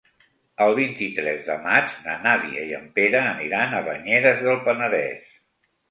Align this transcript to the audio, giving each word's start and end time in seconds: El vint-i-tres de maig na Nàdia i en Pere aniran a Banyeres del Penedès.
El 0.67 0.71
vint-i-tres 0.79 1.43
de 1.51 1.57
maig 1.67 1.93
na 2.07 2.17
Nàdia 2.25 2.65
i 2.73 2.75
en 2.81 2.91
Pere 2.99 3.23
aniran 3.37 3.79
a 3.83 3.87
Banyeres 3.93 4.45
del 4.49 4.63
Penedès. 4.69 5.43